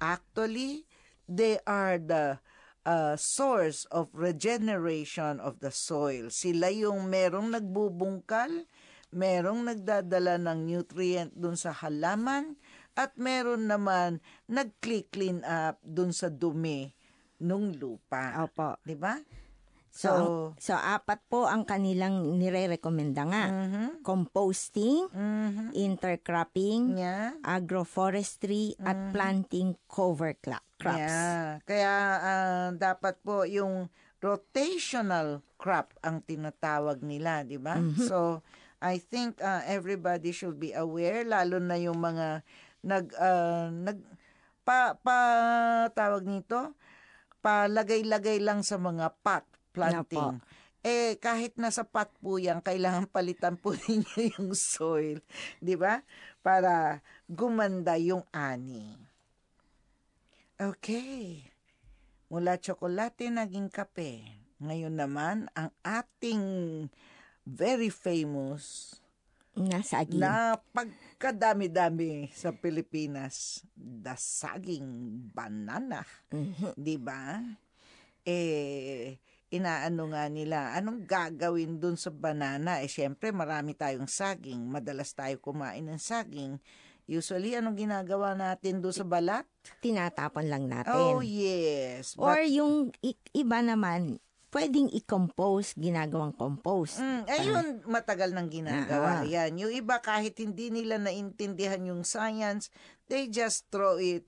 actually 0.00 0.86
they 1.28 1.58
are 1.64 1.96
the 1.98 2.38
uh, 2.84 3.16
source 3.16 3.88
of 3.88 4.12
regeneration 4.12 5.40
of 5.40 5.58
the 5.60 5.72
soil. 5.72 6.28
Sila 6.28 6.68
yung 6.70 7.08
merong 7.08 7.52
nagbubungkal, 7.52 8.68
merong 9.10 9.64
nagdadala 9.66 10.36
ng 10.40 10.68
nutrient 10.68 11.32
dun 11.34 11.56
sa 11.56 11.72
halaman, 11.72 12.56
at 12.94 13.18
meron 13.18 13.66
naman 13.66 14.22
nag-clean 14.46 15.42
up 15.42 15.82
dun 15.82 16.14
sa 16.14 16.30
dumi 16.30 16.94
nung 17.42 17.74
lupa. 17.74 18.38
Opo. 18.46 18.78
'Di 18.86 18.94
ba? 18.94 19.18
So, 19.94 20.10
ang- 20.10 20.28
so 20.58 20.74
apat 20.74 21.22
po 21.30 21.46
ang 21.46 21.62
kanilang 21.62 22.34
nire-recommenda 22.34 23.22
nga. 23.30 23.44
Mhm. 23.46 24.02
Composting, 24.02 25.06
Mhm. 25.14 25.70
intercropping, 25.70 26.98
Yeah. 26.98 27.38
agroforestry, 27.40 28.74
at 28.82 29.14
planting 29.14 29.78
cover 29.86 30.34
cla- 30.34 30.66
crops. 30.82 30.98
Yeah. 30.98 31.62
Kaya 31.62 31.94
ah, 32.18 32.68
dapat 32.74 33.22
po 33.22 33.46
yung 33.46 33.86
rotational 34.18 35.46
crop 35.54 35.94
ang 36.02 36.26
tinatawag 36.26 36.98
nila, 37.06 37.46
di 37.46 37.56
ba? 37.56 37.78
Mm-hmm. 37.78 38.10
So, 38.10 38.42
I 38.82 38.98
think 38.98 39.38
ah, 39.38 39.62
everybody 39.62 40.34
should 40.34 40.58
be 40.58 40.74
aware, 40.74 41.22
lalo 41.22 41.62
na 41.62 41.78
yung 41.78 42.02
mga 42.02 42.42
nag, 42.82 43.06
ah, 43.14 43.70
nag, 43.70 44.02
pa, 44.66 44.98
pa, 44.98 45.18
tawag 45.94 46.26
nito, 46.26 46.74
palagay-lagay 47.38 48.42
lang 48.42 48.66
sa 48.66 48.74
mga 48.74 49.14
pot 49.22 49.44
planting. 49.74 50.38
Eh, 50.84 51.16
kahit 51.16 51.56
nasa 51.56 51.80
pot 51.80 52.12
po 52.20 52.36
yan, 52.36 52.60
kailangan 52.60 53.08
palitan 53.08 53.56
po 53.56 53.72
ninyo 53.88 54.36
yung 54.36 54.52
soil, 54.52 55.18
di 55.58 55.74
ba? 55.74 56.04
Para 56.44 57.00
gumanda 57.24 57.96
yung 57.96 58.22
ani. 58.30 58.92
Okay. 60.54 61.50
Mula 62.28 62.60
tsokolate 62.60 63.32
naging 63.32 63.72
kape. 63.72 64.22
Ngayon 64.60 64.94
naman, 64.94 65.48
ang 65.56 65.72
ating 65.82 66.44
very 67.48 67.88
famous 67.88 68.96
Nasagi. 69.56 70.18
na 70.18 70.58
pagkadami-dami 70.74 72.28
sa 72.32 72.52
Pilipinas, 72.52 73.64
the 73.74 74.14
saging 74.20 75.16
banana. 75.32 76.04
Mhm. 76.28 76.74
Di 76.76 76.96
ba? 77.00 77.40
Eh, 78.24 79.16
inaano 79.54 80.10
nga 80.10 80.26
nila, 80.26 80.74
anong 80.74 81.06
gagawin 81.06 81.78
dun 81.78 81.94
sa 81.94 82.10
banana? 82.10 82.82
Eh, 82.82 82.90
syempre, 82.90 83.30
marami 83.30 83.72
tayong 83.72 84.10
saging. 84.10 84.66
Madalas 84.66 85.14
tayo 85.14 85.38
kumain 85.38 85.86
ng 85.86 86.00
saging. 86.02 86.58
Usually, 87.04 87.54
anong 87.54 87.76
ginagawa 87.76 88.34
natin 88.34 88.80
doon 88.80 88.96
sa 88.96 89.04
balat? 89.04 89.44
Tinatapon 89.78 90.48
lang 90.48 90.66
natin. 90.66 90.96
Oh, 90.96 91.20
yes. 91.20 92.16
Or 92.16 92.40
yung 92.40 92.90
iba 93.30 93.60
naman, 93.60 94.18
pwedeng 94.50 94.88
i-compose, 94.88 95.76
ginagawang 95.76 96.32
compose. 96.32 96.96
Mm, 96.96 97.22
ayun, 97.26 97.66
matagal 97.84 98.30
nang 98.32 98.48
ginagawa 98.48 99.20
Ah. 99.20 99.26
yan. 99.26 99.58
Yung 99.58 99.74
iba, 99.74 100.00
kahit 100.00 100.38
hindi 100.38 100.70
nila 100.70 100.96
naintindihan 100.96 101.82
yung 101.84 102.06
science, 102.06 102.70
they 103.10 103.28
just 103.28 103.68
throw 103.68 104.00
it 104.00 104.24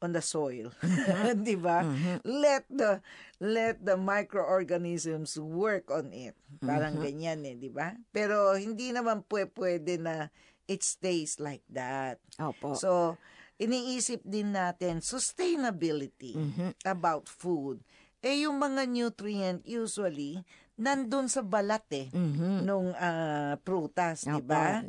on 0.00 0.12
the 0.12 0.20
soil. 0.20 0.72
Di 1.46 1.56
ba? 1.56 1.82
Let 2.22 2.68
the 2.68 3.00
let 3.38 3.80
the 3.80 3.96
microorganisms 3.96 5.36
work 5.36 5.88
on 5.88 6.12
it. 6.12 6.36
Parang 6.60 6.96
ganyan 6.96 7.44
eh, 7.44 7.52
di 7.52 7.68
ba? 7.68 7.92
Pero 8.10 8.56
hindi 8.56 8.90
naman 8.90 9.22
pwe- 9.22 9.50
pwede 9.50 9.96
na 9.96 10.28
it 10.64 10.80
stays 10.80 11.36
like 11.38 11.64
that. 11.68 12.18
Opo. 12.36 12.74
So, 12.74 13.16
iniisip 13.56 14.20
din 14.22 14.52
natin 14.52 15.00
sustainability 15.00 16.36
about 16.82 17.28
food. 17.28 17.80
Eh, 18.20 18.42
yung 18.42 18.58
mga 18.58 18.84
nutrient 18.84 19.62
usually, 19.62 20.40
nandun 20.74 21.28
sa 21.28 21.40
balat 21.40 21.84
eh, 21.94 22.08
Mhm. 22.10 22.64
nung 22.64 22.90
ah, 22.92 23.56
prutas, 23.62 24.24
di 24.24 24.42
ba? 24.42 24.82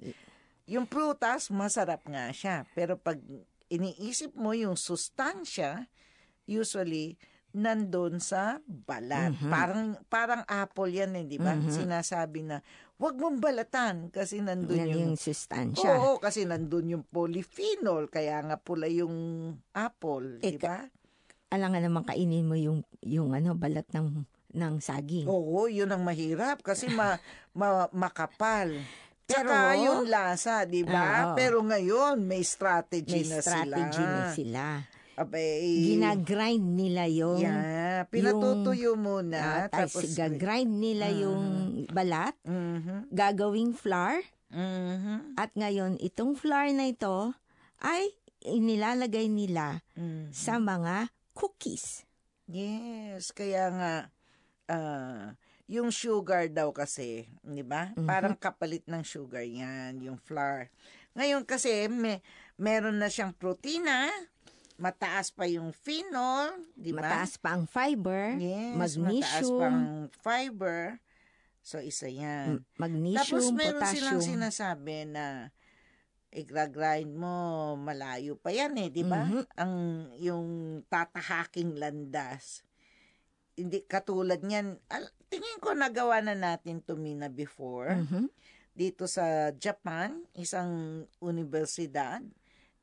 Yung 0.67 0.83
prutas, 0.83 1.47
masarap 1.47 2.03
nga 2.03 2.27
siya. 2.29 2.67
Pero 2.73 2.97
pag 2.97 3.15
iniisip 3.67 4.33
mo 4.35 4.55
yung 4.55 4.75
sustansya, 4.79 5.87
usually, 6.47 7.19
nandun 7.57 8.19
sa 8.21 8.61
balat. 8.67 9.33
Parang 9.49 9.97
parang 10.11 10.43
apple 10.45 10.91
yan 10.93 11.15
eh, 11.17 11.25
di 11.25 11.41
ba? 11.41 11.57
Sinasabi 11.57 12.45
na, 12.45 12.61
wag 13.01 13.17
mong 13.17 13.41
balatan 13.41 14.13
kasi 14.13 14.43
nandun 14.43 14.77
Yan 14.77 14.89
yung 14.93 15.03
yung 15.11 15.17
sustansya. 15.17 15.89
Oo, 15.97 16.21
kasi 16.21 16.45
nandun 16.45 16.93
yung 16.93 17.03
polyphenol, 17.07 18.11
kaya 18.11 18.43
nga 18.45 18.57
pula 18.61 18.85
yung 18.85 19.57
apple, 19.73 20.37
di 20.37 20.59
ba? 20.59 20.85
Alangan 21.47 21.81
naman 21.81 22.03
kainin 22.03 22.43
mo 22.43 22.59
yung, 22.59 22.83
yung 23.01 23.31
ano, 23.31 23.55
balat 23.55 23.87
ng, 23.95 24.27
ng 24.53 24.75
saging. 24.83 25.25
Oo, 25.31 25.71
yun 25.71 25.87
ang 25.89 26.03
mahirap 26.03 26.59
kasi 26.61 26.91
ma, 26.91 27.15
ma- 27.57 27.89
makapal. 27.95 28.75
Pero- 29.27 29.51
Tsaka 29.51 29.75
yung 29.75 30.03
lasa, 30.07 30.63
di 30.63 30.87
ba? 30.87 31.03
Oo. 31.03 31.35
Pero 31.35 31.59
ngayon, 31.59 32.23
may 32.23 32.47
strategy 32.47 33.27
May 33.27 33.35
na 33.35 33.37
strategy 33.43 33.99
sila. 33.99 34.15
na 34.15 34.23
sila. 34.31 34.65
Abay, 35.17 35.97
Ginagrind 35.97 36.63
nila 36.77 37.09
yung... 37.11 37.41
yeah, 37.41 38.05
pinatutuyo 38.07 38.95
muna. 38.95 39.65
Ah, 39.65 39.67
tapos, 39.67 40.13
gagrind 40.13 40.69
nila 40.71 41.09
yung 41.09 41.43
balat, 41.89 42.37
Mhm, 42.45 43.09
gagawing 43.11 43.73
flour, 43.73 44.21
mhm, 44.47 45.33
at 45.35 45.51
ngayon 45.57 45.97
itong 45.99 46.37
flour 46.37 46.69
na 46.71 46.87
ito 46.87 47.33
ay 47.81 48.13
inilalagay 48.45 49.27
nila 49.27 49.81
mhm. 49.97 50.29
sa 50.31 50.55
mga 50.55 51.09
cookies. 51.33 52.05
Yes, 52.47 53.33
kaya 53.35 53.73
nga 53.73 53.93
ah, 54.69 55.33
yung 55.67 55.91
sugar 55.91 56.47
daw 56.47 56.71
kasi, 56.71 57.27
'di 57.43 57.63
ba? 57.63 57.91
Mhm. 57.93 58.07
Parang 58.07 58.35
kapalit 58.39 58.87
ng 58.87 59.03
sugar 59.03 59.43
'yan, 59.43 59.99
yung 59.99 60.15
flour. 60.15 60.71
Ngayon 61.13 61.43
kasi 61.43 61.91
may 61.91 62.23
meron 62.55 62.95
na 62.95 63.11
siyang 63.11 63.35
protina, 63.35 64.07
mataas 64.79 65.29
pa 65.29 65.43
yung 65.43 65.75
phenol, 65.75 66.55
'di 66.79 66.95
ba? 66.95 67.03
Mataas 67.03 67.35
pa 67.35 67.59
ang 67.59 67.67
fiber, 67.67 68.39
Yes, 68.39 68.95
mataas 68.95 68.95
magnesium, 68.95 69.59
pang 69.59 69.79
fiber. 70.23 70.81
So 71.59 71.83
isa 71.83 72.07
'yan. 72.07 72.63
magnesium, 72.79 73.19
Tapos 73.19 73.43
meron 73.51 73.83
silang 73.91 74.23
potassium. 74.23 74.39
sinasabi 74.39 75.03
na 75.03 75.51
i-grind 76.31 77.11
mo, 77.11 77.73
malayo 77.79 78.35
pa 78.39 78.51
yan 78.55 78.75
eh, 78.77 78.87
di 78.87 79.03
ba? 79.03 79.25
Mhm. 79.25 79.43
Ang 79.57 79.73
yung 80.21 80.47
tatahaking 80.87 81.75
landas. 81.75 82.63
Hindi 83.57 83.81
katulad 83.83 84.39
niyan. 84.39 84.77
al- 84.87 85.11
Tingin 85.27 85.59
ko 85.59 85.73
nagawa 85.73 86.21
na 86.21 86.37
natin 86.37 86.79
to 86.79 86.95
Mina 86.95 87.27
before. 87.27 87.97
Mhm. 87.99 88.29
Dito 88.71 89.09
sa 89.09 89.49
Japan, 89.51 90.23
isang 90.31 91.03
universidad 91.19 92.21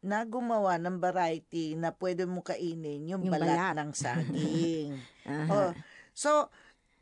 na 0.05 0.27
gumawa 0.27 0.77
ng 0.77 1.01
variety 1.01 1.73
na 1.73 1.89
pwede 1.89 2.29
mo 2.29 2.45
kainin 2.45 3.09
yung, 3.09 3.25
Yung 3.25 3.33
balat, 3.33 3.49
balat. 3.49 3.75
ng 3.81 3.91
saging. 4.05 4.93
Aha. 5.25 5.49
Oh, 5.49 5.71
so, 6.13 6.53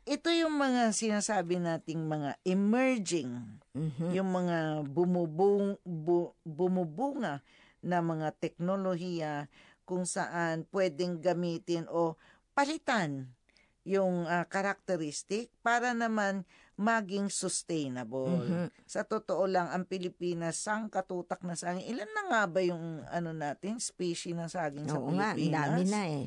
ito 0.05 0.31
yung 0.31 0.55
mga 0.55 0.93
sinasabi 0.93 1.59
nating 1.59 2.05
mga 2.07 2.39
emerging, 2.45 3.33
Mhm. 3.73 4.13
yung 4.13 4.29
mga 4.31 4.57
bumubung, 4.85 5.75
bu, 5.83 6.31
bumubunga 6.45 7.41
na 7.81 7.99
mga 7.99 8.31
teknolohiya 8.37 9.49
kung 9.83 10.07
saan 10.07 10.63
pwedeng 10.71 11.19
gamitin 11.19 11.83
o 11.91 12.15
palitan 12.53 13.27
yung 13.83 14.23
ah, 14.25 14.47
characteristic 14.47 15.51
para 15.59 15.91
naman 15.91 16.47
maging 16.73 17.29
sustainable. 17.29 18.31
Mhm. 18.33 18.67
Sa 18.87 19.05
totoo 19.05 19.45
lang, 19.45 19.69
ang 19.69 19.85
Pilipinas, 19.85 20.57
sang 20.57 20.89
katutak 20.89 21.43
na 21.45 21.53
saging. 21.53 21.85
Ilan 21.85 22.09
na 22.09 22.23
nga 22.31 22.41
ba 22.49 22.59
yung 22.59 23.03
ano 23.07 23.29
natin, 23.29 23.77
species 23.77 24.33
ng 24.33 24.49
saging 24.49 24.87
sa 24.89 24.97
Oo 24.97 25.13
nga, 25.13 25.31
ang 25.31 25.37
Pilipinas? 25.37 25.69
dami 25.69 25.83
na 25.85 26.03
eh. 26.09 26.25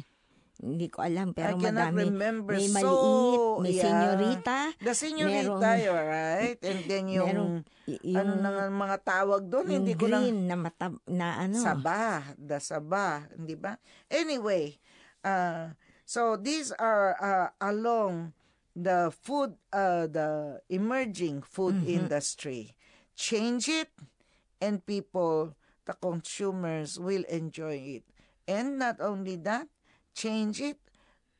Hindi 0.56 0.88
ko 0.88 1.04
alam, 1.04 1.36
pero 1.36 1.60
I 1.60 1.68
madami. 1.68 2.08
remember. 2.08 2.56
May 2.56 2.68
so, 2.72 2.72
maliit, 2.72 3.40
may 3.60 3.72
yeah. 3.76 3.84
senyorita, 3.84 4.56
The 4.80 4.92
senyorita, 4.96 5.52
Merong- 5.68 5.82
you're 5.84 6.06
right? 6.08 6.58
And 6.64 6.80
then 6.88 7.04
yung, 7.16 7.28
merong 7.28 7.54
y- 7.84 8.00
ano 8.16 8.32
yung, 8.32 8.40
na 8.40 8.48
nga 8.48 8.64
mga 8.72 8.96
tawag 9.04 9.42
doon, 9.52 9.66
yung 9.68 9.84
hindi 9.84 9.92
ko 9.92 10.08
lang, 10.08 10.24
green 10.24 10.38
na, 10.48 10.56
mata, 10.56 10.88
na 11.04 11.44
ano. 11.44 11.60
saba, 11.60 12.24
the 12.40 12.56
saba, 12.56 13.28
hindi 13.36 13.52
ba? 13.52 13.76
Anyway, 14.08 14.80
uh, 15.28 15.76
so 16.06 16.36
these 16.38 16.72
are 16.72 17.18
uh, 17.20 17.50
along 17.60 18.32
the 18.76 19.12
food, 19.22 19.56
uh, 19.72 20.06
the 20.06 20.62
emerging 20.70 21.42
food 21.42 21.76
Mm-hmm. 21.76 21.88
industry. 22.06 22.76
Change 23.16 23.68
it, 23.68 23.90
and 24.60 24.84
people, 24.86 25.54
the 25.86 25.94
consumers, 25.94 26.98
will 26.98 27.24
enjoy 27.28 27.76
it. 28.00 28.04
And 28.48 28.78
not 28.78 29.00
only 29.00 29.36
that, 29.48 29.68
change 30.14 30.60
it 30.60 30.78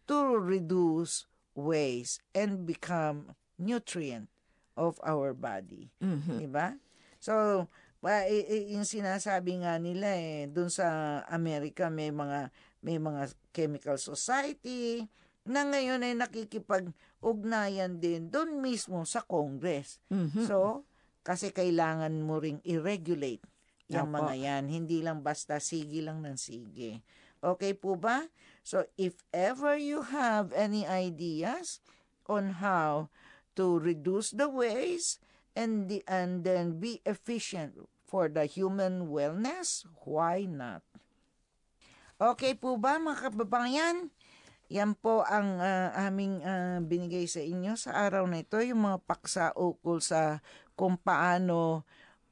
to 0.08 0.36
reduce 0.38 1.26
waste 1.54 2.20
and 2.34 2.66
become 2.66 3.34
nutrient 3.58 4.28
of 4.76 5.00
our 5.04 5.32
body. 5.34 5.90
Mhm. 6.02 6.40
Diba? 6.40 6.78
So, 7.20 7.68
pa, 7.98 8.28
i- 8.28 8.46
i- 8.46 8.68
yung 8.76 8.86
sinasabi 8.86 9.64
nga 9.64 9.76
nila 9.76 10.12
eh, 10.14 10.46
dun 10.46 10.68
sa 10.68 11.20
Amerika 11.26 11.88
may 11.88 12.12
mga 12.12 12.50
may 12.80 13.02
mga 13.02 13.26
chemical 13.50 13.98
society 13.98 15.02
na 15.42 15.66
ngayon 15.66 16.02
ay 16.02 16.14
nakikipag-ugnayan 16.14 17.98
din 17.98 18.30
dun 18.30 18.62
mismo 18.62 19.02
sa 19.02 19.22
Congress. 19.22 19.98
Mhm. 20.08 20.46
So, 20.46 20.86
kasi 21.26 21.50
kailangan 21.50 22.14
mo 22.22 22.38
ring 22.38 22.62
i-regulate 22.62 23.42
yung 23.90 24.10
Opo. 24.14 24.22
mga 24.22 24.34
yan. 24.38 24.62
Hindi 24.70 25.02
lang 25.02 25.22
basta 25.22 25.58
sige 25.58 25.98
lang 26.02 26.22
ng 26.22 26.38
sige. 26.38 27.02
Okay 27.42 27.74
po 27.74 27.94
ba? 27.98 28.26
So, 28.62 28.86
if 28.98 29.22
ever 29.30 29.74
you 29.78 30.02
have 30.10 30.50
any 30.54 30.86
ideas 30.86 31.78
on 32.26 32.58
how 32.58 33.10
to 33.54 33.78
reduce 33.78 34.34
the 34.34 34.50
waste 34.50 35.22
and 35.56 35.88
the, 35.88 36.04
and 36.06 36.44
then 36.44 36.76
be 36.78 37.00
efficient 37.02 37.74
for 38.04 38.28
the 38.28 38.44
human 38.44 39.08
wellness, 39.08 39.82
why 40.04 40.44
not? 40.46 40.84
Okay 42.16 42.56
po 42.56 42.76
ba 42.80 42.96
mga 42.96 43.28
kababayan? 43.28 44.08
Yan 44.66 44.96
po 44.98 45.22
ang 45.22 45.60
ah, 45.60 45.92
aming 46.08 46.40
ah, 46.42 46.80
binigay 46.80 47.28
sa 47.28 47.38
inyo 47.38 47.76
sa 47.76 47.92
araw 47.94 48.24
na 48.26 48.40
ito, 48.40 48.58
yung 48.58 48.82
mga 48.82 48.98
paksa 49.04 49.52
ukol 49.54 50.00
sa 50.00 50.40
kung 50.74 50.96
paano 50.96 51.84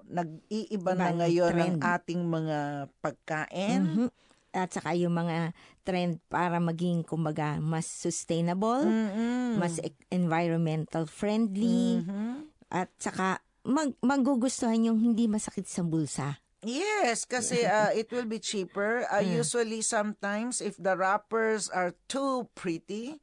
nag-iiba 0.04 0.92
na 0.92 1.12
ang 1.12 1.18
ngayon 1.20 1.52
ang 1.52 1.76
trend. 1.80 1.80
ating 1.80 2.22
mga 2.22 2.58
pagkain. 3.00 3.80
Mhm. 3.88 4.08
At 4.54 4.70
saka 4.70 4.94
yung 4.94 5.18
mga 5.18 5.50
trend 5.82 6.22
para 6.30 6.62
maging, 6.62 7.02
kumbaga, 7.02 7.58
mas 7.58 7.90
sustainable, 7.90 8.86
Mm-mm. 8.86 9.58
mas 9.58 9.82
e- 9.82 9.90
environmental 10.14 11.10
friendly, 11.10 11.98
Mhm. 11.98 12.53
At 12.74 12.90
saka 12.98 13.38
mag 13.62 13.94
magugustuhan 14.02 14.82
yung 14.82 14.98
hindi 14.98 15.30
masakit 15.30 15.70
sa 15.70 15.86
bulsa. 15.86 16.42
Yes, 16.64 17.28
kasi 17.28 17.60
uh, 17.62 17.92
it 17.92 18.08
will 18.10 18.24
be 18.24 18.40
cheaper. 18.40 19.04
Uh, 19.12 19.20
Usually, 19.20 19.84
sometimes, 19.84 20.64
if 20.64 20.80
the 20.80 20.96
wrappers 20.96 21.68
are 21.68 21.92
too 22.08 22.48
pretty, 22.56 23.20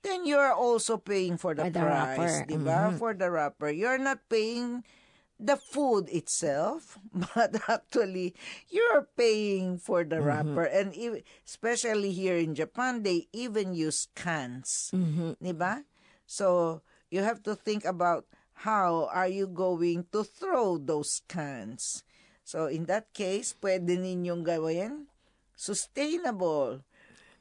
then 0.00 0.24
you're 0.24 0.56
also 0.56 0.96
paying 0.96 1.36
for 1.36 1.52
the 1.52 1.68
For 1.68 1.70
the 1.70 1.84
price, 1.84 2.48
di 2.48 2.56
ba? 2.56 2.96
For 2.96 3.12
the 3.12 3.28
wrapper. 3.28 3.68
You're 3.68 4.00
not 4.00 4.24
paying 4.32 4.88
the 5.36 5.60
food 5.60 6.08
itself, 6.08 6.96
but 7.36 7.60
actually, 7.68 8.32
you're 8.72 9.04
paying 9.20 9.76
for 9.76 10.00
the 10.00 10.24
wrapper. 10.24 10.64
And 10.64 10.96
e- 10.96 11.22
especially 11.44 12.16
here 12.16 12.40
in 12.40 12.56
Japan, 12.56 13.04
they 13.04 13.28
even 13.36 13.76
use 13.76 14.08
cans. 14.16 14.88
Mhm. 14.96 15.36
Di 15.44 15.52
ba? 15.52 15.84
So, 16.24 16.80
you 17.12 17.20
have 17.20 17.44
to 17.44 17.52
think 17.52 17.84
about 17.84 18.24
how 18.66 19.06
are 19.14 19.30
you 19.30 19.46
going 19.46 20.06
to 20.10 20.26
throw 20.26 20.78
those 20.78 21.22
cans. 21.30 22.02
So, 22.42 22.66
in 22.66 22.88
that 22.88 23.12
case, 23.12 23.52
pwede 23.60 23.92
ninyong 23.92 24.42
gawin 24.42 25.06
sustainable. 25.54 26.80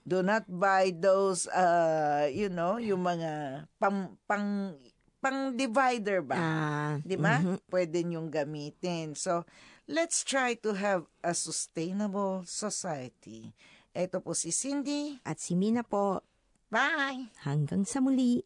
Do 0.08 0.24
not 0.24 0.48
buy 0.48 0.92
those, 0.96 1.48
uh, 1.52 2.28
you 2.32 2.48
know, 2.48 2.80
yung 2.80 3.04
mga 3.04 3.66
pang, 3.80 4.16
pang, 4.24 4.76
pang 5.20 5.52
divider 5.56 6.24
ba? 6.24 6.36
Ah, 6.38 6.94
Di 7.04 7.16
ba? 7.20 7.44
mhm. 7.44 7.60
Pwede 7.68 8.02
niyong 8.04 8.32
gamitin. 8.32 9.16
So, 9.16 9.44
let's 9.86 10.24
try 10.24 10.56
to 10.64 10.76
have 10.76 11.06
a 11.24 11.36
sustainable 11.36 12.48
society. 12.48 13.52
Ito 13.92 14.24
po 14.24 14.32
si 14.32 14.52
Cindy. 14.56 15.20
At 15.28 15.44
si 15.44 15.56
Mina 15.60 15.84
po, 15.84 16.24
Bye! 16.68 17.32
hanggang 17.48 17.84
sa 17.88 18.00
muli. 18.04 18.44